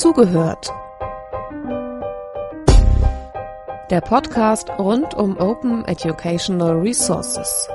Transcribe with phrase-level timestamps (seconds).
[0.00, 0.72] Zugehört.
[3.90, 7.68] Der Podcast rund um Open Educational Resources.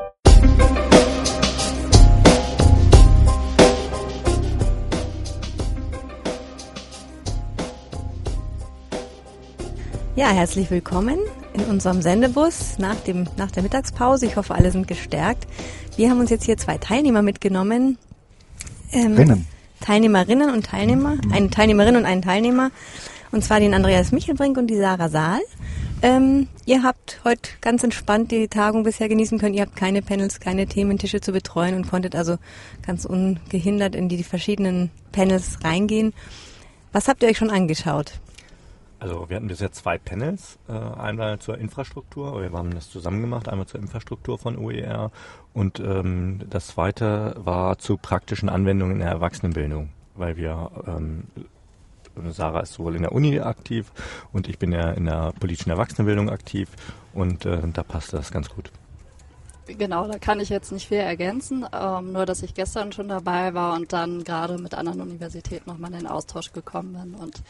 [10.15, 11.19] Ja, herzlich willkommen
[11.53, 14.25] in unserem Sendebus nach, dem, nach der Mittagspause.
[14.25, 15.45] Ich hoffe, alle sind gestärkt.
[15.95, 17.99] Wir haben uns jetzt hier zwei Teilnehmer mitgenommen.
[18.91, 19.54] Ähm, Rinnen.
[19.85, 21.31] Teilnehmerinnen und Teilnehmer, mhm.
[21.31, 22.71] eine Teilnehmerin und einen Teilnehmer,
[23.31, 25.41] und zwar den Andreas Michelbrink und die Sarah Saal.
[26.01, 29.53] Ähm, ihr habt heute ganz entspannt die Tagung bisher genießen können.
[29.53, 32.37] Ihr habt keine Panels, keine Thementische zu betreuen und konntet also
[32.85, 36.13] ganz ungehindert in die verschiedenen Panels reingehen.
[36.91, 38.13] Was habt ihr euch schon angeschaut?
[38.99, 43.49] Also wir hatten bisher zwei Panels, äh, einmal zur Infrastruktur, wir haben das zusammen gemacht,
[43.49, 45.11] einmal zur Infrastruktur von OER
[45.53, 51.23] und ähm, das zweite war zu praktischen Anwendungen in der Erwachsenenbildung, weil wir ähm,
[52.29, 53.91] Sarah ist sowohl in der Uni aktiv
[54.31, 56.69] und ich bin ja in der politischen Erwachsenenbildung aktiv
[57.13, 58.71] und äh, da passt das ganz gut.
[59.67, 63.53] Genau, da kann ich jetzt nicht viel ergänzen, ähm, nur dass ich gestern schon dabei
[63.55, 67.41] war und dann gerade mit anderen Universitäten nochmal in den Austausch gekommen bin und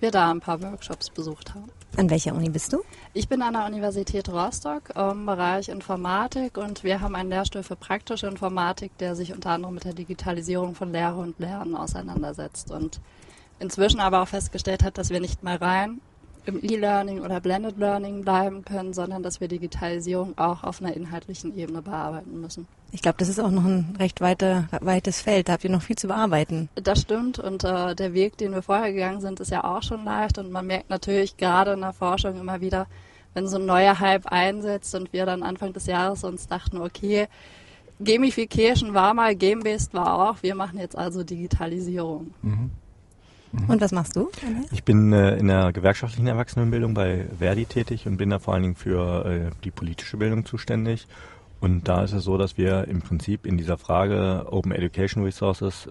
[0.00, 1.70] wir da ein paar Workshops besucht haben.
[1.96, 2.82] An welcher Uni bist du?
[3.12, 7.76] Ich bin an der Universität Rostock im Bereich Informatik und wir haben einen Lehrstuhl für
[7.76, 13.00] praktische Informatik, der sich unter anderem mit der Digitalisierung von Lehre und Lernen auseinandersetzt und
[13.58, 16.00] inzwischen aber auch festgestellt hat, dass wir nicht mal rein
[16.46, 21.56] im E-Learning oder Blended Learning bleiben können, sondern dass wir Digitalisierung auch auf einer inhaltlichen
[21.56, 22.66] Ebene bearbeiten müssen.
[22.90, 25.48] Ich glaube, das ist auch noch ein recht weiter, weites Feld.
[25.48, 26.68] Da habt ihr noch viel zu bearbeiten.
[26.74, 27.38] Das stimmt.
[27.38, 30.38] Und äh, der Weg, den wir vorher gegangen sind, ist ja auch schon leicht.
[30.38, 32.86] Und man merkt natürlich gerade in der Forschung immer wieder,
[33.34, 37.28] wenn so ein neuer Hype einsetzt und wir dann Anfang des Jahres uns dachten, okay,
[38.02, 42.32] Gamification war mal, Game-Based war auch, wir machen jetzt also Digitalisierung.
[42.42, 42.70] Mhm.
[43.52, 43.70] Mhm.
[43.70, 44.30] Und was machst du?
[44.72, 48.62] Ich bin äh, in der gewerkschaftlichen Erwachsenenbildung bei Verdi tätig und bin da vor allen
[48.62, 51.06] Dingen für äh, die politische Bildung zuständig.
[51.60, 55.88] Und da ist es so, dass wir im Prinzip in dieser Frage Open Education Resources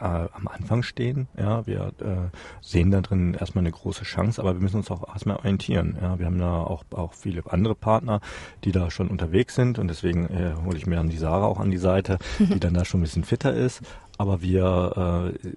[0.00, 1.26] äh, am Anfang stehen.
[1.36, 5.08] Ja, wir äh, sehen da drin erstmal eine große Chance, aber wir müssen uns auch
[5.08, 5.96] erstmal orientieren.
[6.00, 8.20] Ja, wir haben da auch, auch viele andere Partner,
[8.64, 11.58] die da schon unterwegs sind und deswegen äh, hole ich mir dann die Sarah auch
[11.58, 13.82] an die Seite, die dann da schon ein bisschen fitter ist.
[14.18, 15.48] Aber wir äh,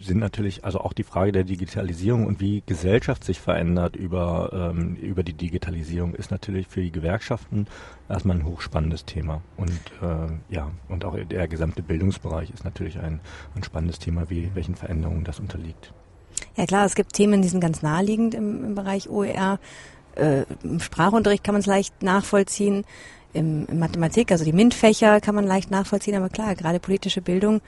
[0.00, 4.96] sind natürlich also auch die Frage der Digitalisierung und wie Gesellschaft sich verändert über, ähm,
[4.96, 7.66] über die Digitalisierung ist natürlich für die Gewerkschaften
[8.08, 9.42] erstmal ein hochspannendes Thema.
[9.56, 13.20] Und äh, ja, und auch der gesamte Bildungsbereich ist natürlich ein,
[13.54, 15.92] ein spannendes Thema, wie welchen Veränderungen das unterliegt.
[16.56, 19.58] Ja klar, es gibt Themen, die sind ganz naheliegend im, im Bereich OER.
[20.14, 22.84] Äh, Im Sprachunterricht kann man es leicht nachvollziehen.
[23.32, 27.60] Im, Im Mathematik, also die MINT-Fächer kann man leicht nachvollziehen, aber klar, gerade politische Bildung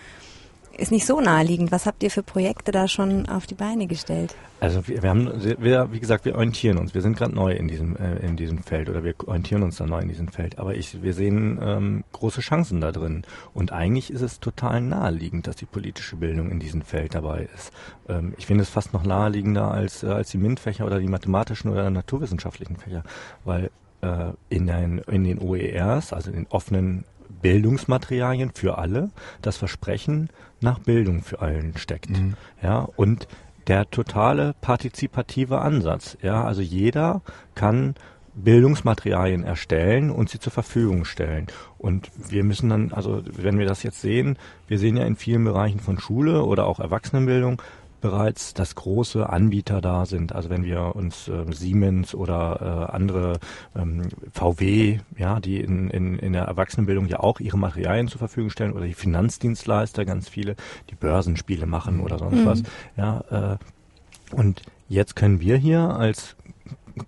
[0.76, 1.72] ist nicht so naheliegend.
[1.72, 4.34] Was habt ihr für Projekte da schon auf die Beine gestellt?
[4.60, 6.94] Also wir, wir haben, wir, wie gesagt, wir orientieren uns.
[6.94, 9.86] Wir sind gerade neu in diesem äh, in diesem Feld oder wir orientieren uns da
[9.86, 10.58] neu in diesem Feld.
[10.58, 13.22] Aber ich, wir sehen ähm, große Chancen da drin.
[13.54, 17.72] Und eigentlich ist es total naheliegend, dass die politische Bildung in diesem Feld dabei ist.
[18.08, 21.70] Ähm, ich finde es fast noch naheliegender als äh, als die MINT-Fächer oder die mathematischen
[21.70, 23.02] oder naturwissenschaftlichen Fächer,
[23.44, 23.70] weil
[24.02, 29.10] äh, in den in den OERs, also in den offenen Bildungsmaterialien für alle
[29.42, 30.30] das Versprechen
[30.60, 32.10] nach Bildung für allen steckt.
[32.10, 32.34] Mhm.
[32.62, 33.26] Ja, und
[33.66, 36.16] der totale partizipative Ansatz.
[36.22, 37.22] Ja, also jeder
[37.54, 37.94] kann
[38.34, 41.46] Bildungsmaterialien erstellen und sie zur Verfügung stellen.
[41.78, 44.38] Und wir müssen dann, also wenn wir das jetzt sehen,
[44.68, 47.60] wir sehen ja in vielen Bereichen von Schule oder auch Erwachsenenbildung,
[48.00, 50.34] bereits, dass große Anbieter da sind.
[50.34, 53.38] Also wenn wir uns äh, Siemens oder äh, andere
[53.76, 58.50] ähm, VW, ja, die in, in, in der Erwachsenenbildung ja auch ihre Materialien zur Verfügung
[58.50, 60.56] stellen oder die Finanzdienstleister, ganz viele,
[60.90, 62.46] die Börsenspiele machen oder sonst mhm.
[62.46, 62.62] was.
[62.96, 66.36] Ja, äh, und jetzt können wir hier als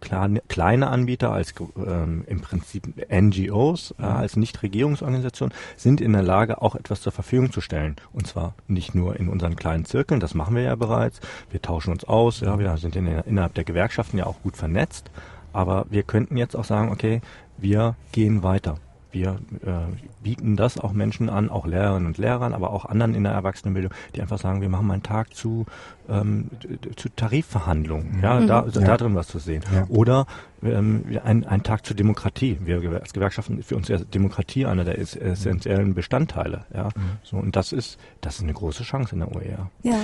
[0.00, 6.74] kleine Anbieter, als ähm, im Prinzip NGOs, äh, als Nichtregierungsorganisationen, sind in der Lage, auch
[6.74, 7.96] etwas zur Verfügung zu stellen.
[8.12, 11.20] Und zwar nicht nur in unseren kleinen Zirkeln, das machen wir ja bereits.
[11.50, 15.10] Wir tauschen uns aus, ja, wir sind in, innerhalb der Gewerkschaften ja auch gut vernetzt.
[15.52, 17.20] Aber wir könnten jetzt auch sagen, okay,
[17.58, 18.78] wir gehen weiter
[19.12, 23.24] wir äh, bieten das auch Menschen an, auch Lehrerinnen und Lehrern, aber auch anderen in
[23.24, 25.66] der Erwachsenenbildung, die einfach sagen, wir machen mal einen Tag zu,
[26.08, 26.50] ähm,
[26.96, 28.22] zu Tarifverhandlungen, mhm.
[28.22, 28.80] ja, da, ja.
[28.80, 29.62] da drin was zu sehen.
[29.72, 29.86] Ja.
[29.88, 30.26] Oder
[30.62, 32.58] ähm, ein, ein Tag zur Demokratie.
[32.64, 36.64] Wir als Gewerkschaften für uns ist Demokratie einer der essentiellen Bestandteile.
[36.74, 37.18] Ja, mhm.
[37.22, 39.70] so und das ist das ist eine große Chance in der OER.
[39.82, 39.98] Ja.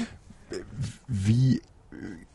[1.07, 1.61] Wie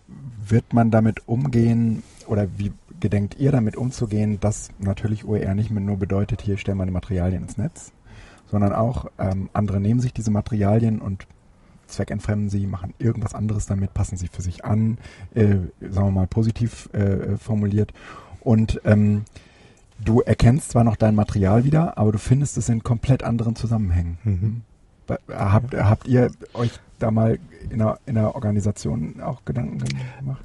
[0.07, 5.83] wird man damit umgehen oder wie gedenkt ihr damit umzugehen, dass natürlich OER nicht mehr
[5.83, 7.91] nur bedeutet, hier stellen wir die Materialien ins Netz,
[8.49, 11.27] sondern auch ähm, andere nehmen sich diese Materialien und
[11.87, 14.97] zweckentfremden sie, machen irgendwas anderes damit, passen sie für sich an,
[15.35, 17.93] äh, sagen wir mal positiv äh, formuliert.
[18.41, 19.23] Und ähm,
[20.03, 24.17] du erkennst zwar noch dein Material wieder, aber du findest es in komplett anderen Zusammenhängen.
[24.23, 24.61] Mhm.
[25.29, 27.37] Habt, habt ihr euch da mal
[27.69, 29.79] in einer, in einer Organisation auch Gedanken
[30.19, 30.43] gemacht?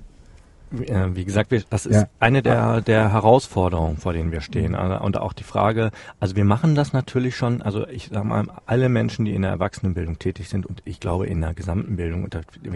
[0.70, 2.08] Äh, wie gesagt, wir, das ist ja.
[2.20, 4.72] eine der, der Herausforderungen, vor denen wir stehen.
[4.72, 4.98] Mhm.
[5.00, 5.90] Und auch die Frage,
[6.20, 9.50] also wir machen das natürlich schon, also ich sage mal, alle Menschen, die in der
[9.50, 12.28] Erwachsenenbildung tätig sind und ich glaube in der gesamten Bildung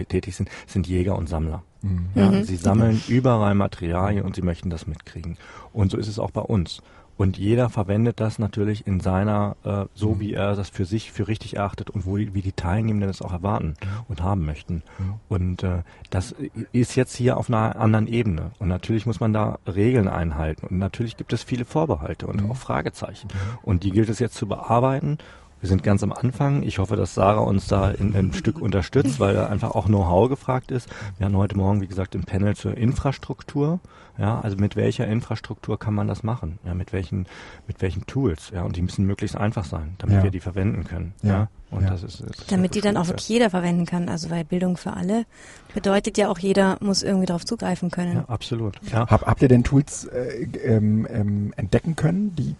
[0.07, 1.63] tätig sind, sind Jäger und Sammler.
[1.81, 2.07] Mhm.
[2.15, 2.43] Ja, mhm.
[2.43, 5.37] Sie sammeln überall Materialien und sie möchten das mitkriegen.
[5.71, 6.81] Und so ist es auch bei uns.
[7.17, 10.19] Und jeder verwendet das natürlich in seiner, äh, so mhm.
[10.19, 13.33] wie er das für sich für richtig erachtet und wo wie die Teilnehmenden das auch
[13.33, 13.87] erwarten mhm.
[14.07, 14.83] und haben möchten.
[14.97, 15.13] Mhm.
[15.29, 16.35] Und äh, das
[16.71, 18.51] ist jetzt hier auf einer anderen Ebene.
[18.59, 20.67] Und natürlich muss man da Regeln einhalten.
[20.67, 22.51] Und natürlich gibt es viele Vorbehalte und mhm.
[22.51, 23.27] auch Fragezeichen.
[23.27, 23.57] Mhm.
[23.63, 25.17] Und die gilt es jetzt zu bearbeiten
[25.63, 26.63] wir sind ganz am Anfang.
[26.63, 30.27] Ich hoffe, dass Sarah uns da in, ein Stück unterstützt, weil da einfach auch Know-how
[30.27, 30.89] gefragt ist.
[31.17, 33.79] Wir hatten heute Morgen, wie gesagt, im Panel zur Infrastruktur.
[34.17, 36.59] Ja, also mit welcher Infrastruktur kann man das machen?
[36.65, 37.27] Ja, mit welchen,
[37.65, 38.51] mit welchen Tools?
[38.53, 40.23] Ja, und die müssen möglichst einfach sein, damit ja.
[40.23, 41.13] wir die verwenden können.
[41.21, 41.29] Ja.
[41.31, 41.47] ja?
[41.71, 41.91] Und ja.
[41.91, 44.09] das ist, ist damit die dann auch wirklich jeder verwenden kann.
[44.09, 45.25] Also weil Bildung für alle
[45.73, 48.17] bedeutet ja auch jeder muss irgendwie darauf zugreifen können.
[48.17, 48.81] Ja, absolut.
[48.91, 49.07] Ja.
[49.07, 52.57] Hab, habt ihr denn Tools äh, ähm, ähm, entdecken können, die,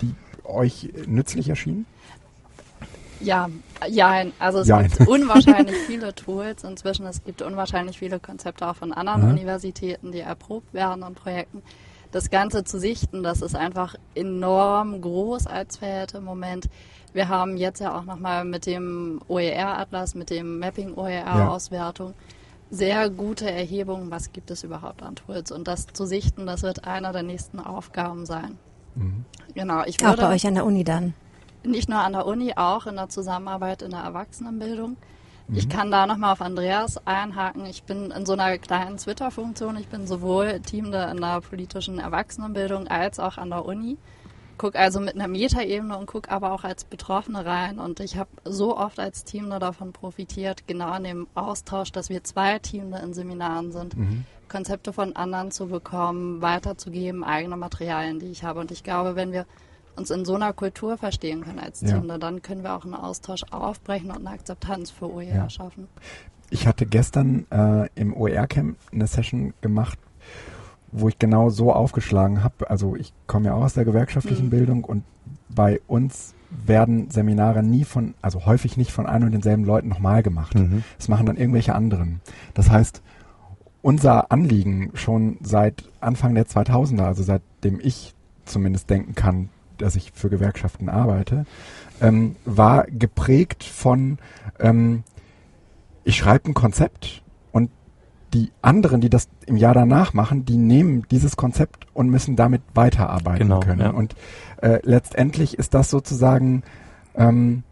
[0.00, 0.14] die
[0.44, 1.86] euch nützlich erschienen?
[3.20, 3.48] Ja,
[3.88, 4.88] ja, also es Jein.
[4.88, 7.06] gibt unwahrscheinlich viele Tools inzwischen.
[7.06, 9.28] Es gibt unwahrscheinlich viele Konzepte auch von anderen ja.
[9.30, 11.62] Universitäten, die erprobt werden und Projekten.
[12.12, 16.68] Das Ganze zu sichten, das ist einfach enorm groß als Feld im Moment.
[17.12, 22.14] Wir haben jetzt ja auch nochmal mit dem OER-Atlas, mit dem Mapping-OER-Auswertung ja.
[22.76, 25.50] sehr gute Erhebungen, was gibt es überhaupt an Tools.
[25.50, 28.58] Und das zu sichten, das wird einer der nächsten Aufgaben sein.
[28.94, 29.24] Mhm.
[29.54, 31.14] Genau, ich würde, Auch bei euch an der Uni dann
[31.66, 34.96] nicht nur an der Uni, auch in der Zusammenarbeit in der Erwachsenenbildung.
[35.48, 35.56] Mhm.
[35.56, 37.66] Ich kann da nochmal auf Andreas einhaken.
[37.66, 39.76] Ich bin in so einer kleinen Twitter-Funktion.
[39.76, 43.98] Ich bin sowohl Teamde in der politischen Erwachsenenbildung als auch an der Uni.
[44.56, 47.78] Guck also mit einer Metaebene und guck aber auch als Betroffene rein.
[47.78, 52.22] Und ich habe so oft als Teamde davon profitiert, genau in dem Austausch, dass wir
[52.22, 54.24] zwei Teamde in Seminaren sind, mhm.
[54.48, 58.60] Konzepte von anderen zu bekommen, weiterzugeben, eigene Materialien, die ich habe.
[58.60, 59.46] Und ich glaube, wenn wir
[59.96, 62.18] uns in so einer Kultur verstehen können als Team, ja.
[62.18, 65.50] dann können wir auch einen Austausch aufbrechen und eine Akzeptanz für OER ja.
[65.50, 65.88] schaffen.
[66.50, 69.98] Ich hatte gestern äh, im OER-Camp eine Session gemacht,
[70.92, 72.70] wo ich genau so aufgeschlagen habe.
[72.70, 74.50] Also ich komme ja auch aus der gewerkschaftlichen mhm.
[74.50, 75.04] Bildung und
[75.48, 80.22] bei uns werden Seminare nie von, also häufig nicht von ein und denselben Leuten nochmal
[80.22, 80.54] gemacht.
[80.54, 80.84] Mhm.
[80.96, 82.20] Das machen dann irgendwelche anderen.
[82.54, 83.02] Das heißt,
[83.82, 88.14] unser Anliegen schon seit Anfang der 2000er, also seitdem ich
[88.44, 89.48] zumindest denken kann,
[89.78, 91.46] dass ich für Gewerkschaften arbeite,
[92.00, 94.18] ähm, war geprägt von,
[94.58, 95.04] ähm,
[96.04, 97.22] ich schreibe ein Konzept
[97.52, 97.70] und
[98.32, 102.62] die anderen, die das im Jahr danach machen, die nehmen dieses Konzept und müssen damit
[102.74, 103.80] weiterarbeiten genau, können.
[103.80, 103.90] Ja.
[103.90, 104.14] Und
[104.60, 106.62] äh, letztendlich ist das sozusagen,
[107.14, 107.62] ähm,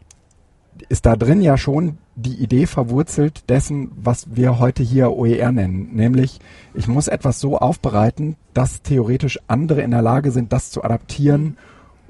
[0.89, 5.91] ist da drin ja schon die Idee verwurzelt dessen, was wir heute hier OER nennen.
[5.95, 6.41] Nämlich,
[6.75, 11.57] ich muss etwas so aufbereiten, dass theoretisch andere in der Lage sind, das zu adaptieren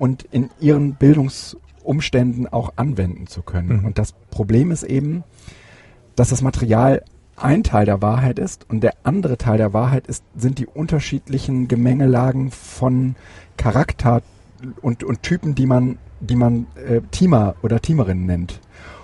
[0.03, 3.79] und in ihren Bildungsumständen auch anwenden zu können.
[3.79, 3.85] Mhm.
[3.85, 5.23] Und das Problem ist eben,
[6.17, 7.05] dass das Material
[7.37, 11.69] ein Teil der Wahrheit ist und der andere Teil der Wahrheit ist, sind die unterschiedlichen
[11.69, 13.15] Gemengelagen von
[13.57, 14.23] Charakter
[14.81, 18.59] und, und Typen, die man, die man äh, Teamer oder Teamerinnen nennt.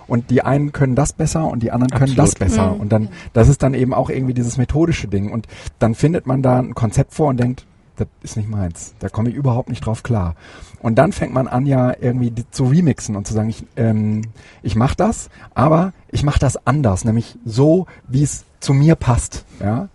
[0.05, 2.27] Und die einen können das besser und die anderen können Absolut.
[2.27, 2.73] das besser.
[2.73, 2.81] Mhm.
[2.81, 5.31] Und dann, das ist dann eben auch irgendwie dieses methodische Ding.
[5.31, 5.47] Und
[5.79, 7.65] dann findet man da ein Konzept vor und denkt,
[7.99, 8.93] das ist nicht meins.
[8.99, 10.35] Da komme ich überhaupt nicht drauf klar.
[10.81, 14.23] Und dann fängt man an, ja irgendwie zu remixen und zu sagen, ich, ähm,
[14.63, 19.45] ich mache das, aber ich mache das anders, nämlich so, wie es zu mir passt.
[19.59, 19.89] Ja?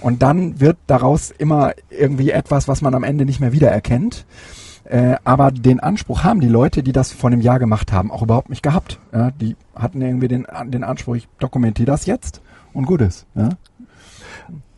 [0.00, 4.26] Und dann wird daraus immer irgendwie etwas, was man am Ende nicht mehr wiedererkennt.
[4.84, 8.22] Äh, aber den Anspruch haben die Leute, die das vor einem Jahr gemacht haben, auch
[8.22, 8.98] überhaupt nicht gehabt.
[9.12, 9.30] Ja?
[9.30, 12.40] Die hatten irgendwie den, den Anspruch, ich dokumentiere das jetzt
[12.72, 13.26] und gut ist.
[13.34, 13.50] Ja?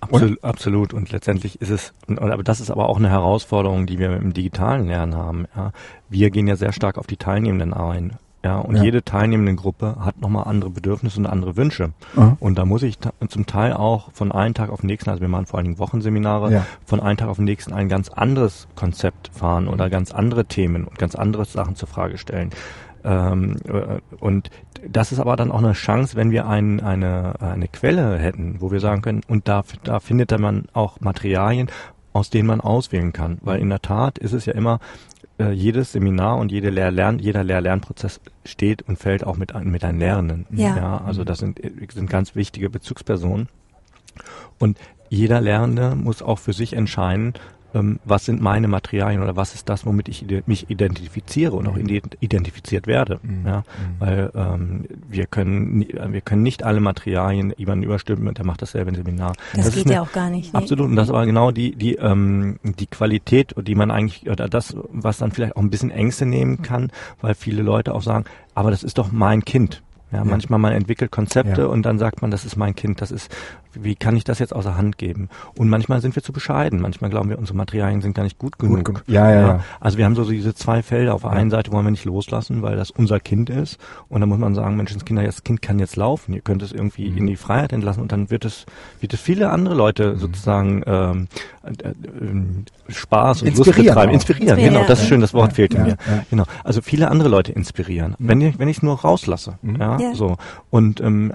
[0.03, 0.95] Absolut, absolut.
[0.95, 4.33] Und letztendlich ist es, und, aber das ist aber auch eine Herausforderung, die wir im
[4.33, 5.47] digitalen Lernen haben.
[5.57, 5.73] Ja.
[6.09, 8.19] Wir gehen ja sehr stark auf die Teilnehmenden ein.
[8.45, 8.83] Ja, und ja.
[8.83, 11.93] jede teilnehmende Gruppe hat nochmal andere Bedürfnisse und andere Wünsche.
[12.17, 12.37] Mhm.
[12.41, 15.29] Und da muss ich zum Teil auch von einem Tag auf den nächsten, also wir
[15.29, 16.67] machen vor allen Dingen Wochenseminare, ja.
[16.85, 20.85] von einem Tag auf den nächsten ein ganz anderes Konzept fahren oder ganz andere Themen
[20.85, 22.51] und ganz andere Sachen zur Frage stellen.
[23.05, 24.51] Ähm, äh, und
[24.89, 28.71] das ist aber dann auch eine Chance, wenn wir ein, eine, eine Quelle hätten, wo
[28.73, 31.69] wir sagen können, und da, da findet man auch Materialien,
[32.13, 33.39] aus denen man auswählen kann.
[33.43, 34.81] Weil in der Tat ist es ja immer,
[35.39, 39.85] äh, jedes Seminar und jede Lehr-Lern, jeder Lehr-Lernprozess steht und fällt auch mit, ein- mit
[39.85, 40.47] einem Lehrenden.
[40.51, 40.99] Ja.
[41.07, 41.61] also das sind,
[41.93, 43.49] sind ganz wichtige Bezugspersonen.
[44.59, 47.35] Und jeder Lernende muss auch für sich entscheiden,
[47.75, 51.67] ähm, was sind meine Materialien oder was ist das, womit ich ide mich identifiziere und
[51.69, 53.21] auch ident- identifiziert werde.
[53.23, 53.47] Mhm.
[53.47, 53.63] Ja,
[53.99, 58.91] weil ähm, wir können nie- wir können nicht alle Materialien jemanden überstimmen, der macht dasselbe
[58.91, 59.33] im Seminar.
[59.55, 60.53] Das, ist geht ja auch gar nicht.
[60.53, 60.59] Nee.
[60.59, 60.87] Absolut.
[60.87, 65.19] Und das war genau die, die, ähm, die Qualität, die man eigentlich, oder das, was
[65.19, 68.25] dann vielleicht auch ein bisschen Ängste nehmen kann, weil viele Leute auch sagen,
[68.55, 69.83] aber das ist doch mein Kind.
[70.15, 71.67] Ja, manchmal man entwickelt Konzepte Ja.
[71.69, 73.35] und dann sagt man, das ist mein Kind, das ist,
[73.75, 75.29] wie kann ich das jetzt außer Hand geben?
[75.57, 78.59] Und manchmal sind wir zu bescheiden, manchmal glauben wir, unsere Materialien sind gar nicht gut
[78.59, 78.85] genug.
[78.85, 79.61] Gut ge- ja, ja, ja.
[79.81, 81.15] Also wir haben so diese zwei Felder.
[81.15, 81.37] Auf der Ja.
[81.37, 83.79] einen Seite wollen wir nicht loslassen, weil das unser Kind ist.
[84.09, 86.33] Und dann muss man sagen, Menschenskinder, das Kind kann jetzt laufen.
[86.35, 87.19] Ihr könnt es irgendwie Mhm.
[87.19, 88.67] in die Freiheit entlassen und dann wird es,
[89.01, 91.29] wird es viele andere Leute sozusagen ähm,
[91.65, 91.93] äh, äh,
[92.93, 94.11] Spaß und Lust Inspirieren betreiben.
[94.11, 94.15] auch.
[94.15, 94.87] Inspirieren, Inspirieren, genau.
[94.89, 95.91] Das ist schön, das Wort Ja, fehlte ja, mir.
[96.07, 96.25] ja.
[96.31, 96.45] Genau.
[96.65, 98.15] Also viele andere Leute inspirieren.
[98.19, 99.59] Wenn ich, wenn ich es nur rauslasse.
[99.63, 99.77] Mhm.
[99.77, 100.15] Ja, Ja.
[100.15, 100.37] so.
[100.71, 101.33] Und ähm,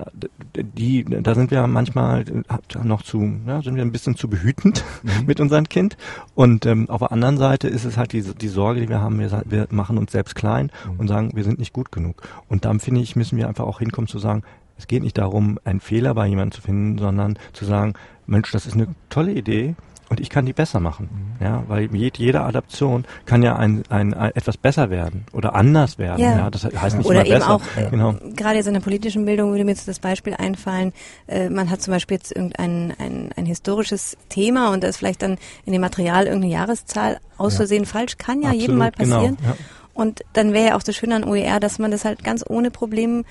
[0.56, 2.26] die, da sind wir manchmal
[2.84, 4.84] noch zu, ja, sind wir ein bisschen zu behütend
[5.26, 5.98] mit unserem Kind.
[6.36, 9.20] Und ähm, auf der anderen Seite ist es halt die, die Sorge, die wir haben,
[9.20, 12.22] wir, wir machen uns selbst klein und sagen, wir sind nicht gut genug.
[12.48, 14.44] Und dann finde ich, müssen wir einfach auch hinkommen zu sagen,
[14.78, 17.94] es geht nicht darum, einen Fehler bei jemandem zu finden, sondern zu sagen,
[18.28, 19.76] Mensch, das ist eine tolle Idee
[20.10, 21.36] und ich kann die besser machen.
[21.42, 25.98] Ja, weil je, jede Adaption kann ja ein, ein, ein etwas besser werden oder anders
[25.98, 26.22] werden.
[26.22, 26.38] Ja.
[26.38, 27.54] Ja, das heißt nicht Oder immer eben besser.
[27.54, 28.16] auch, äh, genau.
[28.36, 30.94] gerade jetzt in der politischen Bildung würde mir jetzt das Beispiel einfallen,
[31.28, 35.22] äh, man hat zum Beispiel jetzt irgendein ein, ein historisches Thema und da ist vielleicht
[35.22, 37.58] dann in dem Material irgendeine Jahreszahl aus Ja.
[37.58, 39.38] Versehen falsch, kann ja Absolut, jedem mal genau, passieren.
[39.44, 39.56] ja.
[39.94, 42.70] Und dann wäre ja auch das Schöne an OER, dass man das halt ganz ohne
[42.70, 43.24] Problem äh,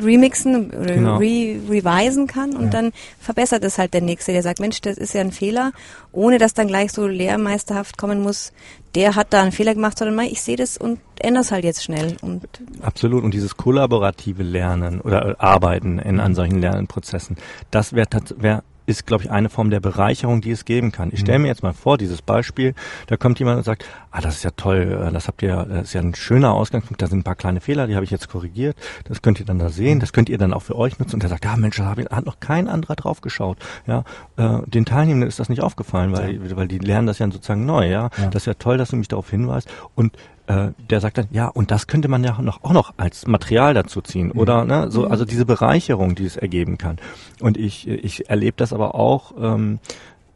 [0.00, 1.16] remixen oder Genau.
[1.18, 2.70] re revisen kann und Ja.
[2.70, 5.72] dann verbessert es halt der Nächste, der sagt, Mensch, das ist ja ein Fehler,
[6.12, 8.52] ohne dass dann gleich so lehrmeisterhaft kommen muss,
[8.94, 11.82] der hat da einen Fehler gemacht, sondern ich sehe das und ändere es halt jetzt
[11.84, 12.16] schnell.
[12.22, 12.44] Und
[12.82, 13.24] Absolut.
[13.24, 17.36] Und dieses kollaborative Lernen oder Arbeiten in, an solchen Lernprozessen,
[17.70, 21.10] das wäre wär, ist, glaube ich, eine Form der Bereicherung, die es geben kann.
[21.12, 22.74] Ich stelle mir jetzt mal vor, dieses Beispiel,
[23.08, 25.88] da kommt jemand und sagt, ah, das ist ja toll, äh, das habt ihr, das
[25.88, 28.28] ist ja ein schöner Ausgangspunkt, da sind ein paar kleine Fehler, die habe ich jetzt
[28.28, 31.14] korrigiert, das könnt ihr dann da sehen, das könnt ihr dann auch für euch nutzen.
[31.14, 33.58] Und der sagt, ja Mensch, da hat noch kein anderer drauf geschaut.
[33.86, 34.04] Ja,
[34.36, 37.88] äh, den Teilnehmenden ist das nicht aufgefallen, weil, weil die lernen das ja sozusagen neu,
[37.90, 38.10] ja?
[38.16, 38.26] Ja.
[38.30, 39.68] Das ist ja toll, dass du mich darauf hinweist.
[39.94, 40.16] Und
[40.46, 43.74] äh, der sagt dann, ja, und das könnte man ja noch, auch noch als Material
[43.74, 44.30] dazu ziehen.
[44.30, 46.98] Oder ne, so, also diese Bereicherung, die es ergeben kann.
[47.40, 49.80] Und ich, ich erlebe das aber auch, ähm,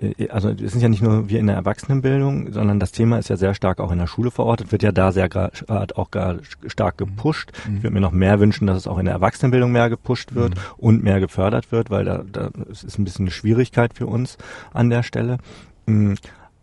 [0.01, 3.29] äh, also es sind ja nicht nur wir in der Erwachsenenbildung, sondern das Thema ist
[3.29, 6.39] ja sehr stark auch in der Schule verortet, wird ja da sehr äh, auch gar
[6.67, 7.53] stark gepusht.
[7.77, 10.55] Ich würde mir noch mehr wünschen, dass es auch in der Erwachsenenbildung mehr gepusht wird
[10.77, 14.39] und mehr gefördert wird, weil da, da es ist ein bisschen eine Schwierigkeit für uns
[14.73, 15.39] an der Stelle.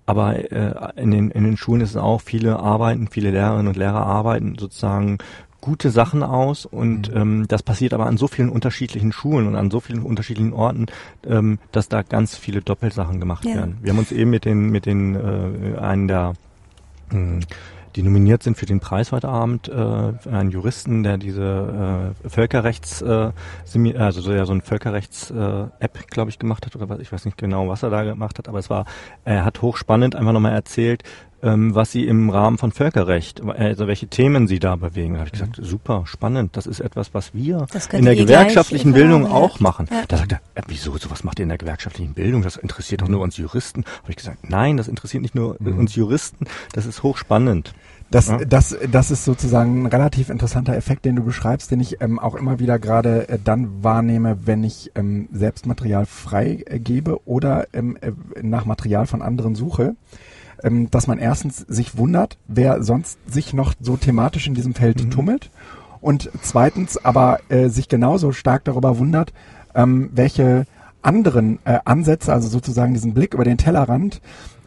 [0.08, 3.78] Aber äh, in, den, in den Schulen ist es auch, viele arbeiten, viele Lehrerinnen und
[3.78, 5.20] Lehrer arbeiten sozusagen
[5.62, 9.70] gute Sachen aus und ähm, das passiert aber an so vielen unterschiedlichen Schulen und an
[9.70, 10.86] so vielen unterschiedlichen Orten,
[11.26, 13.56] ähm, dass da ganz viele Doppelsachen gemacht Ja.
[13.56, 13.78] werden.
[13.82, 16.34] Wir haben uns eben mit den mit den äh, einen der
[17.12, 17.42] mh,
[17.96, 19.74] die nominiert sind für den Preis heute Abend, äh,
[20.30, 23.32] einen Juristen, der diese äh, Völkerrechts, äh,
[23.98, 27.38] also so, ja, so ein Völkerrechts-App, glaube ich, gemacht hat oder was, ich weiß nicht
[27.38, 28.86] genau, was er da gemacht hat, aber es war,
[29.26, 31.04] er hat hochspannend einfach nochmal erzählt,
[31.48, 35.14] ähm, was sie im Rahmen von Völkerrecht, also welche Themen sie da bewegen.
[35.14, 39.24] Da habe ich gesagt, super, spannend, das ist etwas, was wir in der gewerkschaftlichen Bildung
[39.24, 39.32] ja.
[39.32, 39.88] auch machen.
[39.90, 40.04] Ja.
[40.08, 42.42] Da sagt er, äh, wieso, sowas macht ihr in der gewerkschaftlichen Bildung?
[42.42, 43.86] Das interessiert doch nur uns Juristen.
[44.02, 47.74] Habe ich gesagt, nein, das interessiert nicht nur äh, uns Juristen, das ist hochspannend.
[48.10, 48.38] Das, Ja.
[48.38, 52.36] das, das ist sozusagen ein relativ interessanter Effekt, den du beschreibst, den ich ähm, auch
[52.36, 58.12] immer wieder gerade äh, dann wahrnehme, wenn ich ähm, selbst Material freigebe oder ähm, äh,
[58.42, 59.96] nach Material von anderen suche.
[60.64, 65.12] Ähm, dass man erstens sich wundert, wer sonst sich noch so thematisch in diesem Feld
[65.12, 65.52] tummelt.
[66.02, 69.34] Und zweitens aber äh, sich genauso stark darüber wundert,
[69.76, 70.66] ähm, welche
[71.02, 74.22] anderen äh, Ansätze, also sozusagen diesen Blick über den Tellerrand,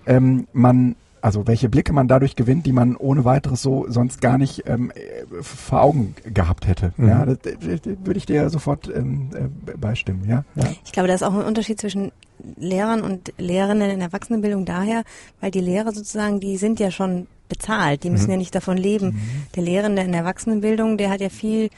[0.07, 4.39] ähm, man, also welche Blicke man dadurch gewinnt, die man ohne weiteres so sonst gar
[4.39, 6.93] nicht ähm, äh, vor Augen gehabt hätte.
[6.97, 7.09] Mhm.
[7.09, 10.25] Ja, das, das, das würde ich dir sofort ähm, äh, beistimmen.
[10.29, 10.65] Ja, ja.
[10.85, 12.13] Ich glaube, da ist auch ein Unterschied zwischen
[12.57, 15.03] Lehrern und Lehrerinnen in der Erwachsenenbildung daher,
[15.41, 18.31] weil die Lehrer sozusagen, die sind ja schon bezahlt, die müssen Mhm.
[18.33, 19.21] ja nicht davon leben.
[19.57, 21.69] Der Lehrende in der Erwachsenenbildung, der hat ja viel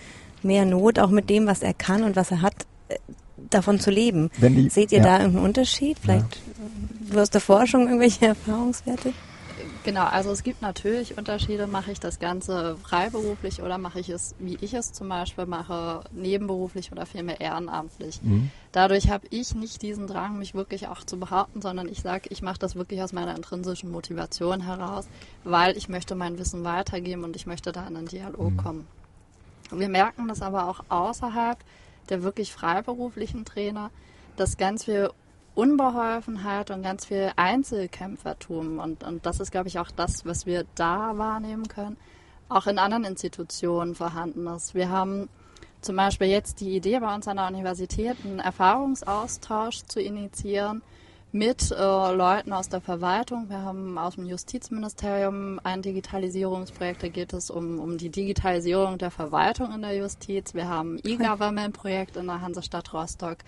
[0.42, 2.54] mehr Not, auch mit dem, was er kann und was er hat,
[2.88, 2.96] äh,
[3.50, 4.30] davon zu leben.
[4.38, 5.04] Wenn die, Seht ihr ja.
[5.04, 5.98] da irgendeinen Unterschied?
[6.00, 6.40] Vielleicht
[7.16, 9.12] aus der Forschung irgendwelche Erfahrungswerte?
[9.84, 11.66] Genau, also es gibt natürlich Unterschiede.
[11.66, 16.04] Mache ich das Ganze freiberuflich oder mache ich es, wie ich es zum Beispiel mache,
[16.12, 18.22] nebenberuflich oder vielmehr ehrenamtlich.
[18.22, 18.50] Mhm.
[18.70, 22.42] Dadurch habe ich nicht diesen Drang, mich wirklich auch zu behaupten, sondern ich sage, ich
[22.42, 25.08] mache das wirklich aus meiner intrinsischen Motivation heraus,
[25.44, 28.56] weil ich möchte mein Wissen weitergeben und ich möchte da in einen Dialog mhm.
[28.56, 28.86] kommen.
[29.72, 31.58] Wir merken das aber auch außerhalb
[32.08, 33.90] der wirklich freiberuflichen Trainer,
[34.36, 35.10] dass ganz viel
[35.54, 38.78] Unbeholfenheit und ganz viel Einzelkämpfertum.
[38.78, 41.96] Und, und das ist, glaube ich, auch das, was wir da wahrnehmen können,
[42.48, 44.74] auch in anderen Institutionen vorhanden ist.
[44.74, 45.28] Wir haben
[45.80, 50.82] zum Beispiel jetzt die Idee bei uns an der Universität, einen Erfahrungsaustausch zu initiieren
[51.32, 53.48] mit äh, Leuten aus der Verwaltung.
[53.48, 59.10] Wir haben aus dem Justizministerium ein Digitalisierungsprojekt, da geht es um, um die Digitalisierung der
[59.10, 60.54] Verwaltung in der Justiz.
[60.54, 63.38] Wir haben ein E-Government-Projekt in der Hansestadt Rostock.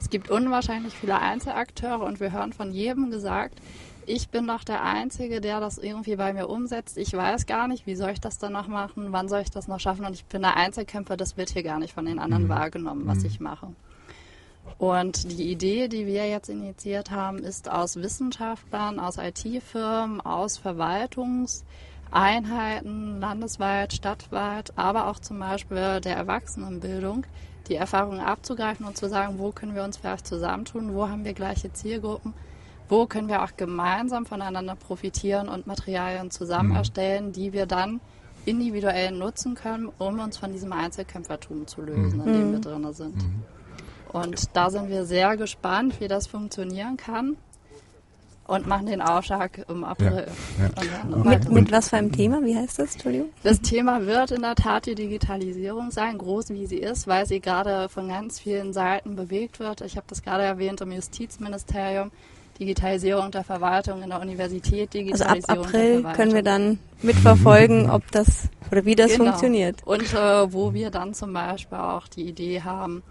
[0.00, 3.60] Es gibt unwahrscheinlich viele Einzelakteure und wir hören von jedem gesagt,
[4.06, 6.98] ich bin doch der Einzige, der das irgendwie bei mir umsetzt.
[6.98, 9.68] Ich weiß gar nicht, wie soll ich das dann noch machen, wann soll ich das
[9.68, 12.44] noch schaffen und ich bin der Einzelkämpfer, das wird hier gar nicht von den anderen
[12.44, 12.48] mhm.
[12.48, 13.26] wahrgenommen, was mhm.
[13.26, 13.68] ich mache.
[14.78, 23.20] Und die Idee, die wir jetzt initiiert haben, ist aus Wissenschaftlern, aus IT-Firmen, aus Verwaltungseinheiten,
[23.20, 27.26] landesweit, stadtweit, aber auch zum Beispiel der Erwachsenenbildung,
[27.70, 31.32] die Erfahrungen abzugreifen und zu sagen, wo können wir uns vielleicht zusammentun, wo haben wir
[31.32, 32.34] gleiche Zielgruppen,
[32.88, 36.76] wo können wir auch gemeinsam voneinander profitieren und Materialien zusammen mhm.
[36.76, 38.00] erstellen, die wir dann
[38.44, 42.26] individuell nutzen können, um uns von diesem Einzelkämpfertum zu lösen, mhm.
[42.26, 42.62] in dem wir mhm.
[42.82, 43.16] drin sind.
[43.16, 43.42] Mhm.
[44.12, 47.36] Und da sind wir sehr gespannt, wie das funktionieren kann
[48.50, 50.26] und machen den Aufschlag im April.
[50.58, 51.16] Ja, ja.
[51.16, 52.42] Mit, mit, was für einem Thema?
[52.42, 52.94] Wie heißt das?
[52.94, 53.28] Entschuldigung.
[53.44, 57.38] Das Thema wird in der Tat die Digitalisierung sein, groß wie sie ist, weil sie
[57.38, 59.82] gerade von ganz vielen Seiten bewegt wird.
[59.82, 62.10] Ich habe das gerade erwähnt im Justizministerium.
[62.58, 68.10] Digitalisierung der Verwaltung in der Universität, Digitalisierung also ab April können wir dann mitverfolgen, ob
[68.10, 69.26] das oder wie das genau.
[69.26, 69.76] funktioniert.
[69.86, 73.02] Und äh, wo wir dann zum Beispiel auch die Idee haben,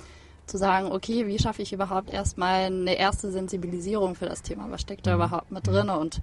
[0.50, 4.68] zu sagen, okay, wie schaffe ich überhaupt erstmal eine erste Sensibilisierung für das Thema?
[4.70, 5.24] Was steckt da mhm.
[5.24, 5.90] überhaupt mit drin?
[5.90, 6.22] Und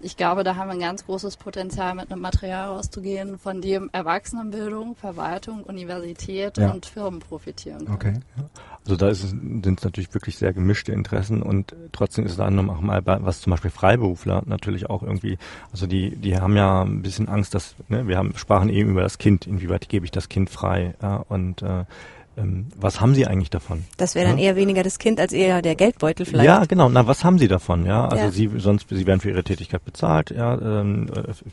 [0.00, 3.90] ich glaube, da haben wir ein ganz großes Potenzial, mit einem Material rauszugehen, von dem
[3.92, 6.70] Erwachsenenbildung, Verwaltung, Universität ja.
[6.70, 7.94] und Firmen profitieren können.
[7.94, 8.14] Okay.
[8.84, 12.54] Also da es, sind es natürlich wirklich sehr gemischte Interessen und trotzdem ist es dann
[12.54, 15.36] noch mal, was zum Beispiel Freiberufler natürlich auch irgendwie,
[15.72, 19.02] also die, die haben ja ein bisschen Angst, dass, ne, wir haben, sprachen eben über
[19.02, 21.84] das Kind, inwieweit gebe ich das Kind frei, ja, und äh,
[22.38, 23.84] ähm, was haben Sie eigentlich davon?
[23.96, 24.46] Das wäre dann ja?
[24.46, 26.46] eher weniger das Kind als eher der Geldbeutel vielleicht.
[26.46, 26.88] Ja, genau.
[26.88, 27.86] Na, was haben Sie davon?
[27.86, 28.30] Ja, also ja.
[28.30, 31.06] Sie sonst Sie werden für Ihre Tätigkeit bezahlt, ja, ähm,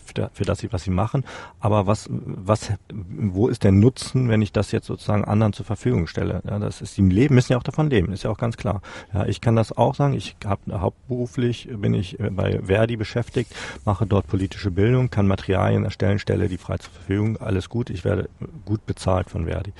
[0.05, 1.23] für, für das, was Sie machen.
[1.59, 6.07] Aber was, was, wo ist der Nutzen, wenn ich das jetzt sozusagen anderen zur Verfügung
[6.07, 6.41] stelle?
[6.47, 8.81] Ja, das ist, Sie leben müssen ja auch davon leben, ist ja auch ganz klar.
[9.13, 10.13] Ja, ich kann das auch sagen.
[10.13, 16.19] Ich habe hauptberuflich bin ich bei Verdi beschäftigt, mache dort politische Bildung, kann Materialien erstellen,
[16.19, 17.37] stelle die frei zur Verfügung.
[17.37, 17.89] Alles gut.
[17.89, 18.29] Ich werde
[18.65, 19.73] gut bezahlt von Verdi.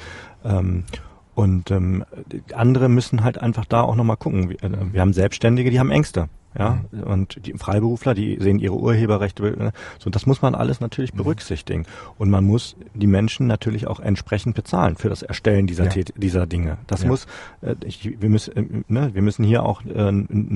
[0.45, 0.83] Ähm,
[1.33, 2.05] und ähm,
[2.53, 4.49] andere müssen halt einfach da auch nochmal gucken.
[4.49, 6.29] Wir, äh, wir haben Selbstständige, die haben Ängste.
[6.57, 7.03] Ja, mhm.
[7.03, 9.43] und die Freiberufler, die sehen ihre Urheberrechte.
[9.43, 9.71] Ne?
[9.99, 11.17] So, das muss man alles natürlich mhm.
[11.17, 11.85] berücksichtigen.
[12.17, 16.03] Und man muss die Menschen natürlich auch entsprechend bezahlen für das Erstellen dieser, ja.
[16.15, 16.77] dieser Dinge.
[16.87, 17.09] Das ja.
[17.09, 17.27] muss,
[17.61, 19.87] äh, ich, wir müssen, äh, ne, wir müssen hier auch äh,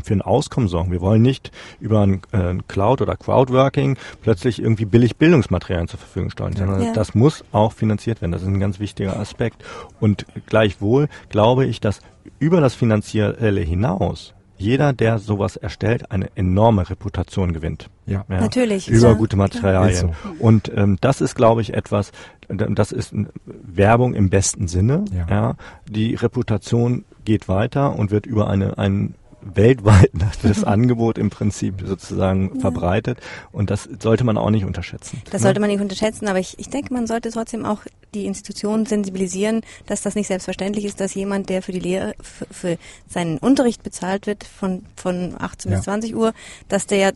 [0.03, 0.91] für ein Auskommen sorgen.
[0.91, 6.29] Wir wollen nicht über ein äh, Cloud oder Crowdworking plötzlich irgendwie billig Bildungsmaterialien zur Verfügung
[6.29, 6.93] stellen, sondern ja.
[6.93, 8.31] das muss auch finanziert werden.
[8.31, 9.63] Das ist ein ganz wichtiger Aspekt.
[9.99, 12.01] Und gleichwohl glaube ich, dass
[12.39, 17.89] über das Finanzielle hinaus jeder, der sowas erstellt, eine enorme Reputation gewinnt.
[18.05, 18.89] Ja, ja natürlich.
[18.89, 19.13] Über ja.
[19.13, 20.13] gute Materialien.
[20.23, 20.35] So.
[20.39, 22.11] Und ähm, das ist, glaube ich, etwas,
[22.49, 23.13] das ist
[23.45, 25.05] Werbung im besten Sinne.
[25.15, 25.27] Ja.
[25.29, 25.55] ja.
[25.87, 30.11] Die Reputation geht weiter und wird über eine, einen weltweit
[30.43, 32.61] das Angebot im Prinzip sozusagen ja.
[32.61, 33.19] verbreitet
[33.51, 35.21] und das sollte man auch nicht unterschätzen.
[35.25, 35.47] Das ne?
[35.47, 37.81] sollte man nicht unterschätzen, aber ich, ich denke, man sollte trotzdem auch
[38.13, 42.45] die Institutionen sensibilisieren, dass das nicht selbstverständlich ist, dass jemand, der für die Lehre, für,
[42.51, 45.77] für seinen Unterricht bezahlt wird von, von 18 ja.
[45.77, 46.33] bis 20 Uhr,
[46.67, 47.11] dass der ja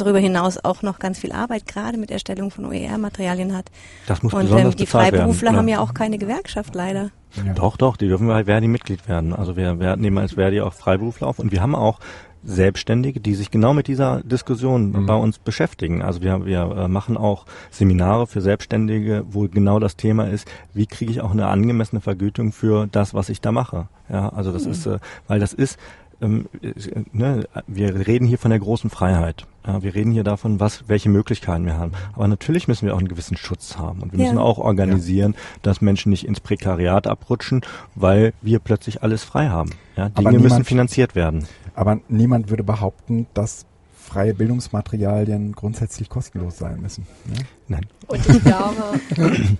[0.00, 3.70] darüber hinaus auch noch ganz viel Arbeit gerade mit Erstellung von OER-Materialien hat.
[4.06, 7.10] Das muss Und ähm, die Freiberufler werden, haben ja auch keine Gewerkschaft leider.
[7.44, 7.52] Ja.
[7.54, 9.32] Doch, doch, die dürfen bei Verdi Mitglied werden.
[9.32, 12.00] Also wir, wir nehmen als Verdi auch Freiberufler auf und wir haben auch
[12.42, 15.06] Selbstständige, die sich genau mit dieser Diskussion mhm.
[15.06, 16.00] bei uns beschäftigen.
[16.02, 20.86] Also wir, wir äh, machen auch Seminare für Selbstständige, wo genau das Thema ist, wie
[20.86, 23.88] kriege ich auch eine angemessene Vergütung für das, was ich da mache.
[24.08, 24.72] Ja, also das mhm.
[24.72, 25.78] ist, äh, weil das ist,
[26.20, 26.72] ähm, äh,
[27.12, 29.46] ne, wir reden hier von der großen Freiheit.
[29.66, 31.92] Ja, wir reden hier davon, was, welche Möglichkeiten wir haben.
[32.14, 34.00] Aber natürlich müssen wir auch einen gewissen Schutz haben.
[34.00, 34.26] Und wir ja.
[34.26, 35.58] müssen auch organisieren, ja.
[35.62, 37.62] dass Menschen nicht ins Prekariat abrutschen,
[37.94, 39.70] weil wir plötzlich alles frei haben.
[39.96, 41.46] Ja, Dinge niemand, müssen finanziert werden.
[41.74, 43.66] Aber niemand würde behaupten, dass
[44.10, 47.06] freie Bildungsmaterialien grundsätzlich kostenlos sein müssen.
[47.26, 47.36] Ne?
[47.68, 47.86] Nein.
[48.08, 49.00] Und ich glaube,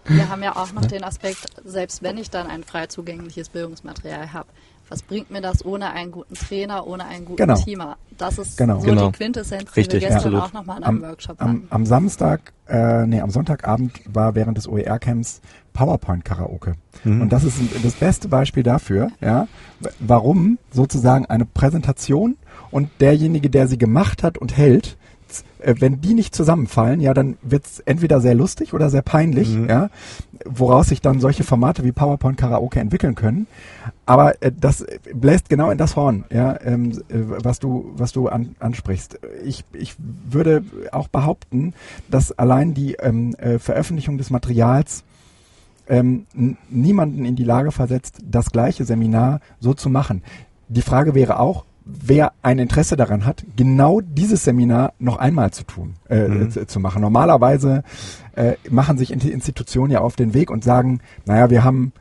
[0.07, 4.33] wir haben ja auch noch den Aspekt, selbst wenn ich dann ein frei zugängliches Bildungsmaterial
[4.33, 4.49] habe,
[4.91, 7.55] was bringt mir das ohne einen guten Trainer, ohne einen guten Genau.
[7.55, 7.97] Teamer?
[8.19, 8.81] Das ist Genau.
[8.81, 9.07] so Genau.
[9.07, 10.43] die Quintessenz, Richtig, die wir gestern absolut.
[10.43, 11.67] auch nochmal in Am, einem Workshop am, hatten.
[11.71, 15.41] am Samstag, äh, nee, am Sonntagabend war während des OER-Camps
[15.73, 16.75] PowerPoint-Karaoke.
[17.05, 17.23] Mhm.
[17.23, 19.47] Und das ist das beste Beispiel dafür, ja,
[20.01, 22.37] warum sozusagen eine Präsentation
[22.71, 24.97] und derjenige, der sie gemacht hat und hält,
[25.63, 29.69] wenn die nicht zusammenfallen, ja, dann wird's entweder sehr lustig oder sehr peinlich, Mhm.
[29.69, 29.91] ja,
[30.45, 33.47] woraus sich dann solche Formate wie PowerPoint Karaoke entwickeln können.
[34.07, 38.13] Aber äh, das äh, bläst genau in das Horn, ja, ähm, äh, was du, was
[38.13, 39.19] du an, ansprichst.
[39.45, 41.75] Ich, ich würde auch behaupten,
[42.11, 45.05] dass allein die ähm, äh, Veröffentlichung des Materials
[45.89, 46.27] ähm,
[46.71, 50.23] niemanden in die Lage versetzt, das gleiche Seminar so zu machen.
[50.69, 55.65] Die Frage wäre auch, wer ein Interesse daran hat, genau dieses Seminar noch einmal zu
[55.65, 56.51] tun, äh, Mhm.
[56.51, 57.03] zu, zu machen.
[57.03, 57.83] Normalerweise
[58.37, 61.93] äh, machen sich Institutionen ja auf den Weg und sagen, naja, wir haben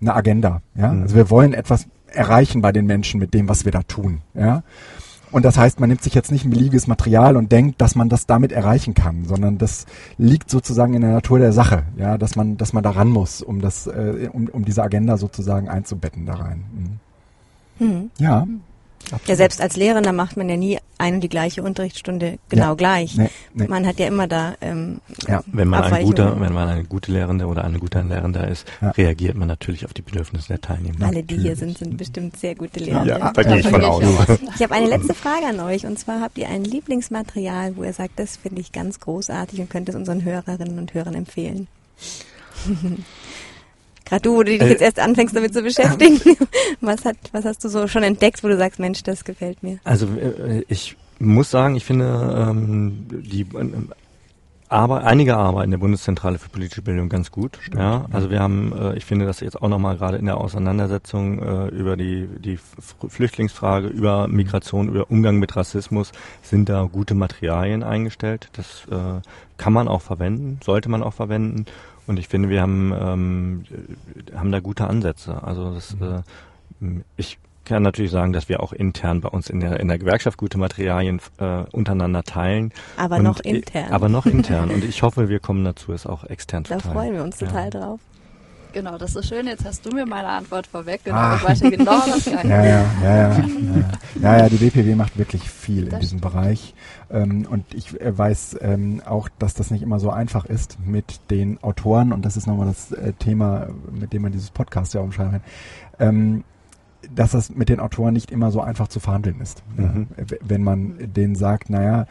[0.00, 1.02] eine Agenda, ja, Mhm.
[1.02, 4.62] also wir wollen etwas erreichen bei den Menschen mit dem, was wir da tun, ja.
[5.30, 8.08] Und das heißt, man nimmt sich jetzt nicht ein beliebiges Material und denkt, dass man
[8.08, 9.84] das damit erreichen kann, sondern das
[10.16, 13.42] liegt sozusagen in der Natur der Sache, ja, dass man, dass man da ran muss,
[13.42, 16.64] um das, äh, um, um diese Agenda sozusagen einzubetten da rein.
[17.80, 17.86] Mhm.
[17.86, 18.10] Hm.
[19.10, 19.18] Ja.
[19.26, 22.74] Ja, selbst als Lehrender macht man ja nie eine und die gleiche Unterrichtsstunde genau Ja.
[22.74, 23.16] gleich.
[23.16, 23.66] Nee, nee.
[23.68, 25.42] Man hat ja immer da ähm, Ja.
[25.46, 28.90] Wenn man ein guter, wenn man eine gute Lehrende oder eine gute Lehrender ist, Ja.
[28.90, 31.06] reagiert man natürlich auf die Bedürfnisse der Teilnehmer.
[31.06, 33.04] alle, die hier sind, sind bestimmt sehr gute Lehrer.
[33.04, 34.02] Ja, da gehe ich von aus.
[34.56, 37.92] Ich habe eine letzte Frage an euch und zwar habt ihr ein Lieblingsmaterial, wo ihr
[37.92, 41.66] sagt, das finde ich ganz großartig und könnt es unseren Hörerinnen und Hörern empfehlen?
[44.04, 46.20] Gerade du, wo du dich Äh, jetzt erst anfängst damit zu beschäftigen,
[46.80, 49.78] was hat, was hast du so schon entdeckt, wo du sagst, Mensch, das gefällt mir?
[49.84, 53.70] Also äh, ich muss sagen, ich finde ähm, die äh,
[54.68, 57.58] Arbeit, einige Arbeiten der Bundeszentrale für politische Bildung ganz gut.
[57.76, 61.40] Ja, also wir haben, äh, ich finde das jetzt auch nochmal gerade in der Auseinandersetzung
[61.40, 62.58] äh, über die die
[63.08, 66.12] Flüchtlingsfrage, über Migration, über Umgang mit Rassismus
[66.42, 68.48] sind da gute Materialien eingestellt.
[68.54, 69.20] Das äh,
[69.58, 71.66] kann man auch verwenden, sollte man auch verwenden.
[72.06, 73.64] Und ich finde, wir haben ähm,
[74.32, 75.42] äh, haben da gute Ansätze.
[75.42, 76.22] Also das, äh,
[77.16, 80.36] ich kann natürlich sagen, dass wir auch intern bei uns in der in der Gewerkschaft
[80.36, 82.72] gute Materialien äh, untereinander teilen.
[82.98, 83.90] Aber Und noch intern.
[83.90, 84.70] Aber noch intern.
[84.70, 86.94] Und ich hoffe, wir kommen dazu, es auch extern zu da teilen.
[86.94, 87.46] freuen wir uns Ja.
[87.46, 88.00] total drauf.
[88.74, 89.46] Genau, das ist schön.
[89.46, 91.24] Jetzt hast du mir meine Antwort vorweggenommen.
[91.24, 91.36] Ah.
[91.36, 92.24] Ich wollte genau das.
[92.34, 93.36] Ja, ja, ja, ja,
[94.20, 94.38] ja.
[94.38, 96.74] Ja, die BPW macht wirklich viel in Das diesem Bereich.
[97.08, 101.20] Ähm, und ich äh, weiß ähm, auch, dass das nicht immer so einfach ist mit
[101.30, 102.12] den Autoren.
[102.12, 105.42] Und das ist nochmal das äh, Thema, mit dem man dieses Podcast ja umschreiben kann.
[106.00, 106.44] Ähm,
[107.14, 109.62] dass das mit den Autoren nicht immer so einfach zu verhandeln ist.
[109.76, 110.08] Mhm.
[110.40, 112.06] Wenn man denen sagt, naja,